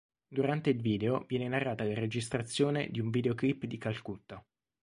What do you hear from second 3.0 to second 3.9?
videoclip di